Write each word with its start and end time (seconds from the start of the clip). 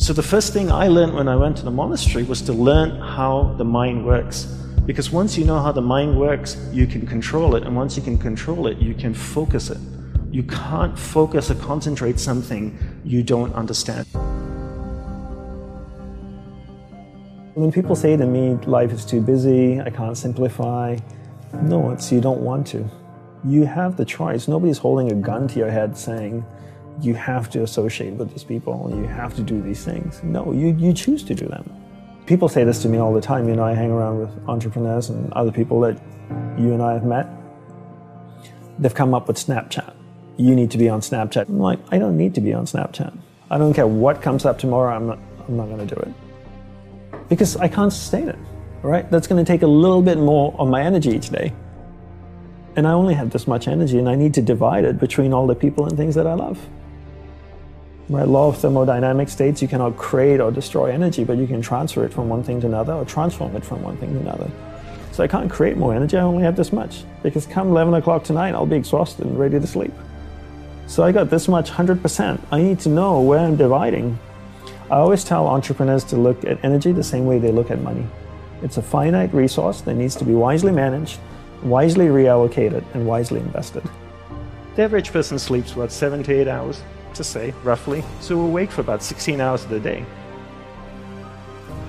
So 0.00 0.12
the 0.12 0.22
first 0.22 0.52
thing 0.52 0.70
I 0.70 0.86
learned 0.86 1.12
when 1.12 1.26
I 1.26 1.34
went 1.34 1.56
to 1.56 1.64
the 1.64 1.72
monastery 1.72 2.22
was 2.22 2.40
to 2.42 2.52
learn 2.52 3.00
how 3.00 3.54
the 3.58 3.64
mind 3.64 4.06
works. 4.06 4.44
Because 4.86 5.10
once 5.10 5.36
you 5.36 5.44
know 5.44 5.58
how 5.58 5.72
the 5.72 5.82
mind 5.82 6.16
works, 6.16 6.56
you 6.72 6.86
can 6.86 7.04
control 7.04 7.56
it. 7.56 7.64
And 7.64 7.74
once 7.74 7.96
you 7.96 8.02
can 8.04 8.16
control 8.16 8.68
it, 8.68 8.78
you 8.78 8.94
can 8.94 9.12
focus 9.12 9.70
it. 9.70 9.78
You 10.30 10.44
can't 10.44 10.96
focus 10.96 11.50
or 11.50 11.56
concentrate 11.56 12.20
something 12.20 12.78
you 13.04 13.24
don't 13.24 13.52
understand. 13.54 14.06
When 17.54 17.72
people 17.72 17.96
say 17.96 18.16
to 18.16 18.24
me, 18.24 18.54
life 18.66 18.92
is 18.92 19.04
too 19.04 19.20
busy, 19.20 19.80
I 19.80 19.90
can't 19.90 20.16
simplify, 20.16 20.96
no, 21.62 21.90
it's 21.90 22.12
you 22.12 22.20
don't 22.20 22.40
want 22.40 22.68
to. 22.68 22.88
You 23.44 23.64
have 23.64 23.96
the 23.96 24.04
choice. 24.04 24.46
Nobody's 24.46 24.78
holding 24.78 25.10
a 25.10 25.16
gun 25.16 25.48
to 25.48 25.58
your 25.58 25.72
head 25.72 25.98
saying, 25.98 26.44
you 27.00 27.14
have 27.14 27.48
to 27.50 27.62
associate 27.62 28.14
with 28.14 28.30
these 28.30 28.44
people, 28.44 28.92
you 28.94 29.04
have 29.04 29.34
to 29.36 29.42
do 29.42 29.62
these 29.62 29.84
things. 29.84 30.22
No, 30.22 30.52
you, 30.52 30.76
you 30.78 30.92
choose 30.92 31.22
to 31.24 31.34
do 31.34 31.46
them. 31.46 31.70
People 32.26 32.48
say 32.48 32.64
this 32.64 32.82
to 32.82 32.88
me 32.88 32.98
all 32.98 33.14
the 33.14 33.20
time. 33.20 33.48
You 33.48 33.56
know, 33.56 33.64
I 33.64 33.72
hang 33.72 33.90
around 33.90 34.18
with 34.18 34.48
entrepreneurs 34.48 35.08
and 35.08 35.32
other 35.32 35.52
people 35.52 35.80
that 35.80 35.98
you 36.58 36.72
and 36.74 36.82
I 36.82 36.92
have 36.92 37.04
met. 37.04 37.26
They've 38.78 38.94
come 38.94 39.14
up 39.14 39.28
with 39.28 39.36
Snapchat. 39.36 39.94
You 40.36 40.54
need 40.54 40.70
to 40.72 40.78
be 40.78 40.88
on 40.88 41.00
Snapchat. 41.00 41.48
I'm 41.48 41.58
like, 41.58 41.78
I 41.90 41.98
don't 41.98 42.16
need 42.16 42.34
to 42.34 42.40
be 42.40 42.52
on 42.52 42.66
Snapchat. 42.66 43.16
I 43.50 43.58
don't 43.58 43.72
care 43.72 43.86
what 43.86 44.20
comes 44.20 44.44
up 44.44 44.58
tomorrow, 44.58 44.94
I'm 44.94 45.06
not, 45.06 45.18
I'm 45.46 45.56
not 45.56 45.66
going 45.66 45.86
to 45.86 45.94
do 45.94 46.00
it. 46.02 46.12
Because 47.28 47.56
I 47.56 47.68
can't 47.68 47.92
sustain 47.92 48.28
it, 48.28 48.38
right? 48.82 49.10
That's 49.10 49.26
going 49.26 49.42
to 49.42 49.50
take 49.50 49.62
a 49.62 49.66
little 49.66 50.02
bit 50.02 50.18
more 50.18 50.54
of 50.58 50.68
my 50.68 50.82
energy 50.82 51.10
each 51.10 51.30
day. 51.30 51.54
And 52.76 52.86
I 52.86 52.92
only 52.92 53.14
have 53.14 53.30
this 53.30 53.48
much 53.48 53.66
energy, 53.66 53.98
and 53.98 54.08
I 54.08 54.14
need 54.14 54.34
to 54.34 54.42
divide 54.42 54.84
it 54.84 55.00
between 55.00 55.32
all 55.32 55.46
the 55.46 55.54
people 55.54 55.86
and 55.86 55.96
things 55.96 56.14
that 56.14 56.26
I 56.26 56.34
love. 56.34 56.58
Right, 58.10 58.26
law 58.26 58.48
of 58.48 58.56
thermodynamic 58.56 59.28
states 59.28 59.60
you 59.60 59.68
cannot 59.68 59.98
create 59.98 60.40
or 60.40 60.50
destroy 60.50 60.90
energy, 60.90 61.24
but 61.24 61.36
you 61.36 61.46
can 61.46 61.60
transfer 61.60 62.04
it 62.04 62.12
from 62.12 62.30
one 62.30 62.42
thing 62.42 62.58
to 62.62 62.66
another 62.66 62.94
or 62.94 63.04
transform 63.04 63.54
it 63.54 63.62
from 63.62 63.82
one 63.82 63.98
thing 63.98 64.14
to 64.14 64.20
another. 64.20 64.50
So 65.12 65.22
I 65.22 65.26
can't 65.26 65.50
create 65.50 65.76
more 65.76 65.94
energy, 65.94 66.16
I 66.16 66.22
only 66.22 66.42
have 66.42 66.56
this 66.56 66.72
much. 66.72 67.04
Because 67.22 67.44
come 67.44 67.68
11 67.68 67.92
o'clock 67.92 68.24
tonight, 68.24 68.54
I'll 68.54 68.64
be 68.64 68.76
exhausted 68.76 69.26
and 69.26 69.38
ready 69.38 69.60
to 69.60 69.66
sleep. 69.66 69.92
So 70.86 71.02
I 71.02 71.12
got 71.12 71.28
this 71.28 71.48
much 71.48 71.70
100%. 71.70 72.40
I 72.50 72.62
need 72.62 72.80
to 72.80 72.88
know 72.88 73.20
where 73.20 73.40
I'm 73.40 73.56
dividing. 73.56 74.18
I 74.90 74.96
always 74.96 75.22
tell 75.22 75.46
entrepreneurs 75.46 76.04
to 76.04 76.16
look 76.16 76.44
at 76.46 76.64
energy 76.64 76.92
the 76.92 77.04
same 77.04 77.26
way 77.26 77.38
they 77.38 77.52
look 77.52 77.70
at 77.70 77.82
money. 77.82 78.06
It's 78.62 78.78
a 78.78 78.82
finite 78.82 79.34
resource 79.34 79.82
that 79.82 79.94
needs 79.94 80.16
to 80.16 80.24
be 80.24 80.32
wisely 80.32 80.72
managed, 80.72 81.20
wisely 81.62 82.06
reallocated, 82.06 82.84
and 82.94 83.06
wisely 83.06 83.40
invested. 83.40 83.82
The 84.76 84.82
average 84.84 85.12
person 85.12 85.38
sleeps, 85.38 85.76
what, 85.76 85.92
seven 85.92 86.22
to 86.22 86.32
eight 86.32 86.48
hours? 86.48 86.80
To 87.18 87.24
say, 87.24 87.52
roughly, 87.62 88.02
so 88.20 88.38
we're 88.38 88.46
awake 88.46 88.70
for 88.70 88.80
about 88.80 89.02
16 89.02 89.40
hours 89.40 89.64
of 89.64 89.70
the 89.70 89.80
day. 89.80 90.04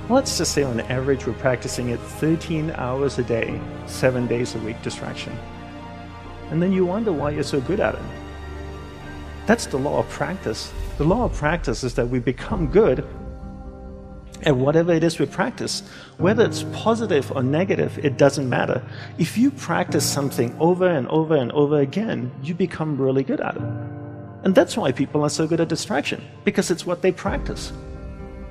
Let's 0.10 0.38
just 0.38 0.54
say 0.54 0.64
on 0.64 0.80
average 0.82 1.26
we're 1.26 1.34
practicing 1.34 1.90
it 1.90 2.00
13 2.00 2.72
hours 2.72 3.20
a 3.20 3.24
day, 3.24 3.62
7 3.86 4.28
days 4.28 4.56
a 4.56 4.60
week 4.60 4.82
distraction. 4.82 5.38
And 6.50 6.62
then 6.62 6.74
you 6.74 6.86
wonder 6.86 7.14
why 7.14 7.30
you're 7.30 7.44
so 7.44 7.62
good 7.62 7.80
at 7.80 7.96
it. 7.96 8.02
That's 9.46 9.68
the 9.68 9.78
law 9.78 10.00
of 10.00 10.10
practice. 10.10 10.74
The 10.98 11.04
law 11.04 11.26
of 11.26 11.34
practice 11.34 11.84
is 11.84 11.94
that 11.94 12.10
we 12.10 12.20
become 12.20 12.68
good 12.68 13.08
at 14.44 14.56
whatever 14.56 14.94
it 14.94 15.04
is 15.04 15.20
we 15.20 15.28
practice. 15.28 15.84
Whether 16.18 16.46
it's 16.46 16.64
positive 16.74 17.32
or 17.32 17.44
negative, 17.44 18.04
it 18.04 18.18
doesn't 18.18 18.50
matter. 18.50 18.82
If 19.20 19.38
you 19.38 19.52
practice 19.52 20.06
something 20.06 20.56
over 20.60 20.88
and 20.88 21.08
over 21.10 21.36
and 21.36 21.52
over 21.52 21.80
again, 21.80 22.32
you 22.42 22.56
become 22.56 22.98
really 22.98 23.24
good 23.24 23.42
at 23.42 23.58
it. 23.58 23.99
And 24.44 24.56
that's 24.56 24.78
why 24.78 24.92
people 24.92 25.24
are 25.24 25.30
so 25.30 25.46
good 25.46 25.60
at 25.60 25.68
distraction, 25.68 26.24
because 26.46 26.72
it's 26.72 26.86
what 26.86 27.02
they 27.02 27.12
practice. 27.12 27.74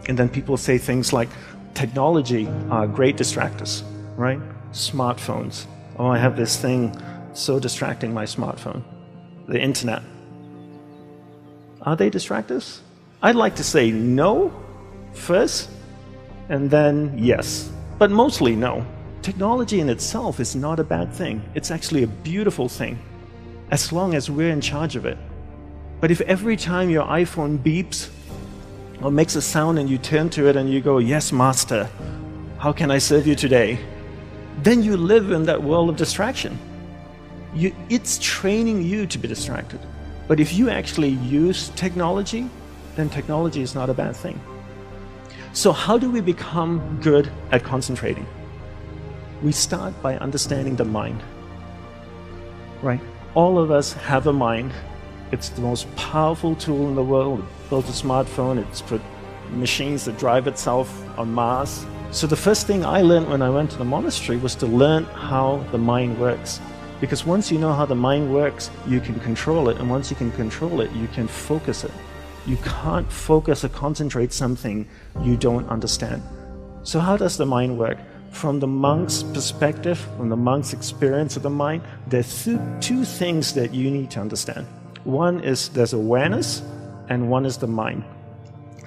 And 0.09 0.19
then 0.19 0.29
people 0.29 0.57
say 0.57 0.79
things 0.79 1.13
like, 1.13 1.29
technology 1.75 2.47
are 2.71 2.87
great 2.87 3.17
distractors, 3.17 3.83
right? 4.17 4.41
Smartphones. 4.73 5.67
Oh, 5.99 6.07
I 6.07 6.19
have 6.19 6.37
this 6.37 6.57
thing 6.57 6.95
so 7.33 7.59
distracting 7.59 8.13
my 8.13 8.25
smartphone. 8.25 8.83
The 9.47 9.61
internet. 9.61 10.03
Are 11.83 11.97
they 11.97 12.11
distractors? 12.11 12.81
I'd 13.23 13.35
like 13.35 13.57
to 13.57 13.65
say 13.65 13.91
no 13.91 14.53
first, 15.13 15.71
and 16.49 16.71
then 16.71 17.15
yes. 17.17 17.71
But 17.99 18.11
mostly 18.11 18.55
no. 18.55 18.85
Technology 19.23 19.81
in 19.81 19.89
itself 19.89 20.39
is 20.39 20.55
not 20.55 20.79
a 20.81 20.85
bad 20.85 21.13
thing. 21.13 21.43
It's 21.55 21.71
actually 21.71 22.03
a 22.03 22.07
beautiful 22.07 22.69
thing, 22.69 22.99
as 23.71 23.93
long 23.93 24.15
as 24.15 24.31
we're 24.31 24.51
in 24.51 24.61
charge 24.61 24.97
of 24.97 25.07
it. 25.07 25.19
But 26.01 26.11
if 26.11 26.21
every 26.23 26.57
time 26.57 26.91
your 26.91 27.05
iPhone 27.05 27.59
beeps 27.59 28.11
or 29.03 29.11
makes 29.11 29.35
a 29.35 29.43
sound 29.43 29.79
and 29.79 29.91
you 29.91 29.99
turn 29.99 30.31
to 30.31 30.49
it 30.49 30.57
and 30.57 30.71
you 30.71 30.81
go, 30.81 30.99
Yes, 30.99 31.33
Master, 31.33 31.89
how 32.59 32.73
can 32.73 32.91
I 32.91 32.99
serve 32.99 33.27
you 33.27 33.35
today? 33.35 33.79
Then 34.63 34.83
you 34.83 34.97
live 34.97 35.31
in 35.31 35.45
that 35.45 35.63
world 35.63 35.89
of 35.89 35.97
distraction. 35.97 36.59
You, 37.55 37.75
it's 37.89 38.19
training 38.19 38.83
you 38.83 39.07
to 39.07 39.19
be 39.19 39.27
distracted. 39.27 39.81
But 40.29 40.41
if 40.41 40.53
you 40.53 40.69
actually 40.69 41.11
use 41.11 41.71
technology, 41.71 42.49
then 42.97 43.09
technology 43.09 43.63
is 43.63 43.75
not 43.75 43.89
a 43.89 43.95
bad 43.95 44.15
thing. 44.15 44.41
So, 45.53 45.73
how 45.73 45.97
do 45.97 46.11
we 46.11 46.21
become 46.21 46.99
good 47.01 47.31
at 47.51 47.65
concentrating? 47.65 48.27
We 49.43 49.53
start 49.53 50.01
by 50.03 50.19
understanding 50.19 50.77
the 50.77 50.85
mind. 50.85 51.23
Right? 52.83 53.01
All 53.35 53.59
of 53.59 53.71
us 53.71 53.93
have 53.95 54.27
a 54.27 54.33
mind 54.33 54.73
it's 55.33 55.51
the 55.51 55.61
most 55.61 55.95
powerful 55.97 56.55
tool 56.55 56.89
in 56.89 56.95
the 56.95 57.03
world. 57.05 57.41
It 57.41 57.71
built 57.71 57.87
a 57.87 57.93
smartphone, 57.93 58.59
it's 58.59 58.83
put 58.83 59.03
machines 59.51 60.05
that 60.05 60.19
drive 60.19 60.47
itself 60.47 60.89
on 61.19 61.33
Mars. 61.33 61.87
So 62.11 62.27
the 62.27 62.37
first 62.37 62.67
thing 62.67 62.85
I 62.85 63.03
learned 63.03 63.29
when 63.29 63.43
I 63.43 63.51
went 63.51 63.71
to 63.73 63.77
the 63.77 63.85
monastery 63.85 64.39
was 64.39 64.55
to 64.57 64.67
learn 64.67 65.05
how 65.05 65.65
the 65.73 65.79
mind 65.79 66.19
works. 66.19 66.61
Because 67.01 67.25
once 67.25 67.53
you 67.53 67.59
know 67.59 67.73
how 67.73 67.87
the 67.87 67.95
mind 67.95 68.33
works, 68.33 68.71
you 68.87 69.01
can 69.01 69.21
control 69.21 69.69
it. 69.69 69.77
And 69.77 69.89
once 69.89 70.11
you 70.11 70.17
can 70.17 70.33
control 70.33 70.81
it, 70.81 70.91
you 70.93 71.07
can 71.09 71.29
focus 71.29 71.85
it. 71.85 71.93
You 72.47 72.57
can't 72.59 73.11
focus 73.13 73.65
or 73.65 73.69
concentrate 73.69 74.33
something 74.33 74.89
you 75.23 75.37
don't 75.37 75.69
understand. 75.69 76.23
So, 76.83 76.99
how 76.99 77.17
does 77.17 77.37
the 77.37 77.45
mind 77.45 77.79
work? 77.79 77.99
From 78.31 78.59
the 78.59 78.67
monk's 78.67 79.23
perspective, 79.23 79.99
from 80.17 80.29
the 80.29 80.37
monk's 80.37 80.73
experience 80.73 81.37
of 81.37 81.43
the 81.43 81.51
mind, 81.51 81.83
there 82.07 82.21
are 82.21 82.81
two 82.81 83.05
things 83.05 83.53
that 83.55 83.75
you 83.75 83.91
need 83.91 84.11
to 84.13 84.21
understand. 84.21 84.67
One 85.09 85.41
is 85.41 85.71
there's 85.71 85.95
awareness, 85.95 86.61
and 87.09 87.31
one 87.31 87.47
is 87.47 87.57
the 87.57 87.67
mind. 87.67 88.05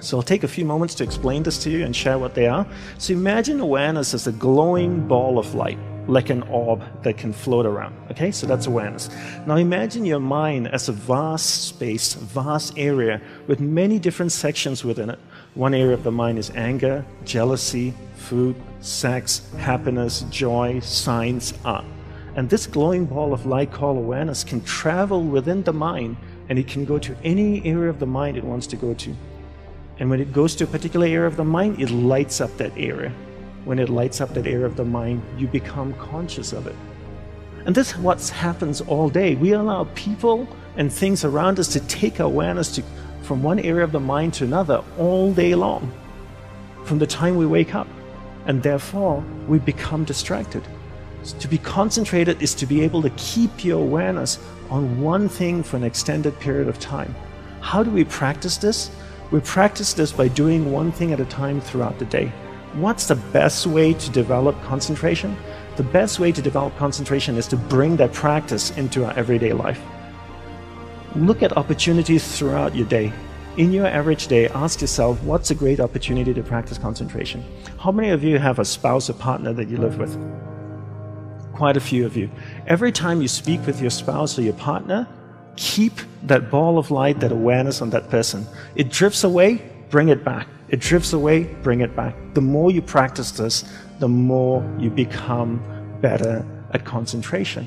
So 0.00 0.16
I'll 0.16 0.22
take 0.22 0.44
a 0.44 0.48
few 0.48 0.64
moments 0.64 0.94
to 0.94 1.02
explain 1.02 1.42
this 1.42 1.60
to 1.64 1.70
you 1.70 1.84
and 1.84 1.96
share 1.96 2.16
what 2.16 2.36
they 2.36 2.46
are. 2.46 2.64
So 2.98 3.12
imagine 3.12 3.58
awareness 3.58 4.14
as 4.14 4.28
a 4.28 4.32
glowing 4.32 5.08
ball 5.08 5.36
of 5.36 5.56
light, 5.56 5.80
like 6.06 6.30
an 6.30 6.44
orb 6.44 6.80
that 7.02 7.18
can 7.18 7.32
float 7.32 7.66
around. 7.66 7.96
Okay, 8.12 8.30
so 8.30 8.46
that's 8.46 8.68
awareness. 8.68 9.10
Now 9.48 9.56
imagine 9.56 10.04
your 10.04 10.20
mind 10.20 10.68
as 10.68 10.88
a 10.88 10.92
vast 10.92 11.64
space, 11.64 12.14
vast 12.14 12.78
area 12.78 13.20
with 13.48 13.58
many 13.58 13.98
different 13.98 14.30
sections 14.30 14.84
within 14.84 15.10
it. 15.10 15.18
One 15.54 15.74
area 15.74 15.94
of 15.94 16.04
the 16.04 16.12
mind 16.12 16.38
is 16.38 16.50
anger, 16.50 17.04
jealousy, 17.24 17.94
food, 18.14 18.54
sex, 18.80 19.50
happiness, 19.58 20.20
joy, 20.30 20.78
science, 20.78 21.52
art. 21.64 21.84
And 22.34 22.48
this 22.48 22.66
glowing 22.66 23.04
ball 23.04 23.34
of 23.34 23.44
light 23.44 23.72
called 23.72 23.98
awareness 23.98 24.42
can 24.42 24.62
travel 24.62 25.22
within 25.22 25.62
the 25.62 25.72
mind 25.72 26.16
and 26.48 26.58
it 26.58 26.66
can 26.66 26.84
go 26.84 26.98
to 26.98 27.16
any 27.24 27.64
area 27.64 27.90
of 27.90 27.98
the 27.98 28.06
mind 28.06 28.36
it 28.36 28.44
wants 28.44 28.66
to 28.68 28.76
go 28.76 28.94
to. 28.94 29.14
And 29.98 30.10
when 30.10 30.20
it 30.20 30.32
goes 30.32 30.54
to 30.56 30.64
a 30.64 30.66
particular 30.66 31.06
area 31.06 31.26
of 31.26 31.36
the 31.36 31.44
mind, 31.44 31.80
it 31.80 31.90
lights 31.90 32.40
up 32.40 32.56
that 32.56 32.72
area. 32.76 33.12
When 33.64 33.78
it 33.78 33.88
lights 33.88 34.20
up 34.20 34.34
that 34.34 34.46
area 34.46 34.66
of 34.66 34.76
the 34.76 34.84
mind, 34.84 35.22
you 35.38 35.46
become 35.46 35.92
conscious 35.94 36.52
of 36.52 36.66
it. 36.66 36.74
And 37.64 37.74
this 37.74 37.92
is 37.92 37.98
what 37.98 38.26
happens 38.28 38.80
all 38.80 39.08
day. 39.08 39.34
We 39.36 39.52
allow 39.52 39.84
people 39.94 40.48
and 40.76 40.92
things 40.92 41.24
around 41.24 41.60
us 41.60 41.68
to 41.68 41.80
take 41.80 42.18
awareness 42.18 42.74
to, 42.76 42.82
from 43.22 43.42
one 43.42 43.60
area 43.60 43.84
of 43.84 43.92
the 43.92 44.00
mind 44.00 44.34
to 44.34 44.44
another 44.44 44.82
all 44.98 45.32
day 45.32 45.54
long, 45.54 45.92
from 46.84 46.98
the 46.98 47.06
time 47.06 47.36
we 47.36 47.46
wake 47.46 47.74
up. 47.74 47.86
And 48.46 48.62
therefore, 48.62 49.22
we 49.46 49.60
become 49.60 50.04
distracted. 50.04 50.66
To 51.22 51.48
be 51.48 51.58
concentrated 51.58 52.42
is 52.42 52.54
to 52.54 52.66
be 52.66 52.82
able 52.82 53.00
to 53.02 53.10
keep 53.10 53.64
your 53.64 53.80
awareness 53.80 54.38
on 54.70 55.00
one 55.00 55.28
thing 55.28 55.62
for 55.62 55.76
an 55.76 55.84
extended 55.84 56.38
period 56.40 56.66
of 56.66 56.80
time. 56.80 57.14
How 57.60 57.82
do 57.82 57.90
we 57.90 58.04
practice 58.04 58.56
this? 58.56 58.90
We 59.30 59.40
practice 59.40 59.92
this 59.92 60.12
by 60.12 60.28
doing 60.28 60.72
one 60.72 60.90
thing 60.90 61.12
at 61.12 61.20
a 61.20 61.24
time 61.24 61.60
throughout 61.60 61.98
the 61.98 62.04
day. 62.06 62.32
What's 62.74 63.06
the 63.06 63.14
best 63.14 63.66
way 63.66 63.94
to 63.94 64.10
develop 64.10 64.60
concentration? 64.62 65.36
The 65.76 65.84
best 65.84 66.18
way 66.18 66.32
to 66.32 66.42
develop 66.42 66.76
concentration 66.76 67.36
is 67.36 67.46
to 67.48 67.56
bring 67.56 67.96
that 67.96 68.12
practice 68.12 68.76
into 68.76 69.04
our 69.04 69.12
everyday 69.12 69.52
life. 69.52 69.80
Look 71.14 71.42
at 71.42 71.56
opportunities 71.56 72.36
throughout 72.36 72.74
your 72.74 72.86
day. 72.86 73.12
In 73.58 73.72
your 73.72 73.86
average 73.86 74.26
day, 74.26 74.48
ask 74.48 74.80
yourself 74.80 75.22
what's 75.22 75.50
a 75.50 75.54
great 75.54 75.78
opportunity 75.78 76.34
to 76.34 76.42
practice 76.42 76.78
concentration? 76.78 77.44
How 77.78 77.92
many 77.92 78.08
of 78.08 78.24
you 78.24 78.38
have 78.38 78.58
a 78.58 78.64
spouse 78.64 79.08
or 79.08 79.14
partner 79.14 79.52
that 79.52 79.68
you 79.68 79.76
live 79.76 79.98
with? 79.98 80.16
Quite 81.52 81.76
a 81.76 81.80
few 81.80 82.06
of 82.06 82.16
you. 82.16 82.30
Every 82.66 82.92
time 82.92 83.22
you 83.22 83.28
speak 83.28 83.64
with 83.66 83.80
your 83.80 83.90
spouse 83.90 84.38
or 84.38 84.42
your 84.42 84.54
partner, 84.54 85.06
keep 85.56 85.92
that 86.24 86.50
ball 86.50 86.78
of 86.78 86.90
light, 86.90 87.20
that 87.20 87.32
awareness 87.32 87.82
on 87.82 87.90
that 87.90 88.08
person. 88.10 88.46
It 88.74 88.90
drifts 88.90 89.24
away, 89.24 89.62
bring 89.90 90.08
it 90.08 90.24
back. 90.24 90.48
It 90.68 90.80
drifts 90.80 91.12
away, 91.12 91.44
bring 91.62 91.80
it 91.80 91.94
back. 91.94 92.14
The 92.34 92.40
more 92.40 92.70
you 92.70 92.80
practice 92.80 93.30
this, 93.32 93.64
the 93.98 94.08
more 94.08 94.64
you 94.78 94.90
become 94.90 95.62
better 96.00 96.44
at 96.72 96.84
concentration. 96.84 97.66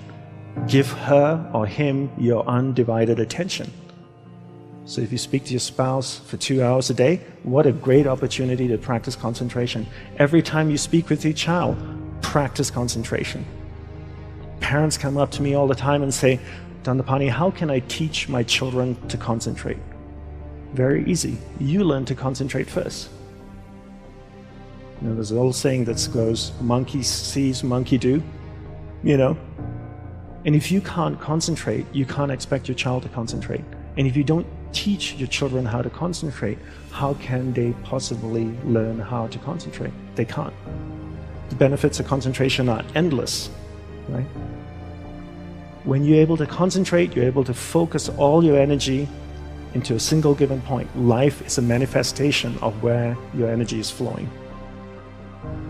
Give 0.67 0.91
her 0.91 1.49
or 1.53 1.67
him 1.67 2.09
your 2.17 2.45
undivided 2.47 3.19
attention. 3.19 3.71
So, 4.87 5.01
if 5.01 5.11
you 5.11 5.17
speak 5.17 5.45
to 5.45 5.51
your 5.51 5.59
spouse 5.59 6.19
for 6.19 6.37
two 6.37 6.63
hours 6.63 6.91
a 6.91 6.93
day, 6.93 7.21
what 7.43 7.65
a 7.65 7.71
great 7.71 8.05
opportunity 8.05 8.67
to 8.67 8.77
practice 8.77 9.15
concentration. 9.15 9.87
Every 10.17 10.43
time 10.43 10.69
you 10.69 10.77
speak 10.77 11.09
with 11.09 11.23
your 11.23 11.33
child, 11.33 11.75
practice 12.21 12.69
concentration. 12.69 13.45
Parents 14.65 14.97
come 14.97 15.15
up 15.15 15.29
to 15.29 15.43
me 15.43 15.53
all 15.53 15.67
the 15.67 15.75
time 15.75 16.01
and 16.01 16.11
say, 16.11 16.39
Dandapani, 16.81 17.29
how 17.29 17.51
can 17.51 17.69
I 17.69 17.81
teach 17.81 18.27
my 18.27 18.41
children 18.41 18.97
to 19.09 19.15
concentrate? 19.15 19.77
Very 20.73 21.05
easy. 21.05 21.37
You 21.59 21.83
learn 21.83 22.03
to 22.05 22.15
concentrate 22.15 22.67
first. 22.67 23.11
You 24.99 25.09
know, 25.09 25.13
there's 25.13 25.29
an 25.29 25.37
old 25.37 25.55
saying 25.55 25.85
that 25.85 26.09
goes, 26.11 26.51
monkey 26.61 27.03
sees, 27.03 27.63
monkey 27.63 27.99
do. 27.99 28.23
You 29.03 29.17
know? 29.17 29.37
And 30.45 30.55
if 30.55 30.71
you 30.71 30.81
can't 30.81 31.21
concentrate, 31.21 31.85
you 31.93 32.07
can't 32.07 32.31
expect 32.31 32.67
your 32.67 32.73
child 32.73 33.03
to 33.03 33.09
concentrate. 33.09 33.63
And 33.97 34.07
if 34.07 34.17
you 34.17 34.23
don't 34.23 34.47
teach 34.73 35.13
your 35.13 35.27
children 35.27 35.63
how 35.63 35.83
to 35.83 35.91
concentrate, 35.91 36.57
how 36.89 37.13
can 37.13 37.53
they 37.53 37.73
possibly 37.83 38.45
learn 38.63 38.97
how 38.97 39.27
to 39.27 39.37
concentrate? 39.37 39.93
They 40.15 40.25
can't. 40.25 40.55
The 41.49 41.55
benefits 41.55 41.99
of 41.99 42.07
concentration 42.07 42.67
are 42.67 42.83
endless, 42.95 43.51
right? 44.09 44.25
When 45.83 46.03
you're 46.03 46.19
able 46.19 46.37
to 46.37 46.47
concentrate, 46.47 47.15
you're 47.15 47.25
able 47.25 47.43
to 47.43 47.53
focus 47.53 48.09
all 48.09 48.43
your 48.43 48.57
energy 48.57 49.07
into 49.75 49.95
a 49.95 49.99
single 49.99 50.33
given 50.33 50.61
point. 50.61 50.89
Life 50.97 51.45
is 51.45 51.57
a 51.57 51.61
manifestation 51.61 52.57
of 52.59 52.81
where 52.81 53.17
your 53.33 53.49
energy 53.49 53.79
is 53.79 53.91
flowing. 53.91 54.29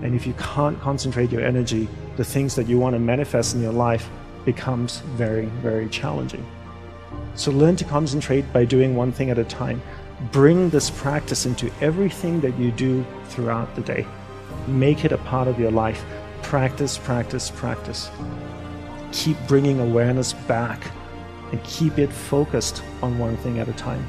And 0.03 0.15
if 0.15 0.25
you 0.25 0.33
can't 0.33 0.79
concentrate 0.79 1.31
your 1.31 1.41
energy, 1.41 1.89
the 2.15 2.23
things 2.23 2.55
that 2.55 2.67
you 2.67 2.79
want 2.79 2.93
to 2.93 2.99
manifest 2.99 3.55
in 3.55 3.61
your 3.61 3.73
life 3.73 4.07
becomes 4.45 4.99
very, 5.17 5.47
very 5.61 5.89
challenging. 5.89 6.45
So 7.33 7.51
learn 7.51 7.75
to 7.77 7.83
concentrate 7.83 8.51
by 8.53 8.63
doing 8.63 8.95
one 8.95 9.11
thing 9.11 9.31
at 9.31 9.37
a 9.37 9.43
time. 9.43 9.81
Bring 10.31 10.69
this 10.69 10.89
practice 10.89 11.45
into 11.45 11.69
everything 11.81 12.39
that 12.41 12.57
you 12.57 12.71
do 12.71 13.05
throughout 13.25 13.75
the 13.75 13.81
day. 13.81 14.05
Make 14.67 15.03
it 15.03 15.11
a 15.11 15.17
part 15.17 15.47
of 15.47 15.59
your 15.59 15.71
life. 15.71 16.05
Practice, 16.45 16.97
practice, 16.97 17.51
practice 17.51 18.09
keep 19.15 19.37
bringing 19.47 19.79
awareness 19.79 20.33
back 20.33 20.91
and 21.51 21.63
keep 21.63 21.97
it 21.97 22.11
focused 22.11 22.83
on 23.01 23.17
one 23.17 23.37
thing 23.37 23.59
at 23.59 23.69
a 23.69 23.73
time. 23.73 24.05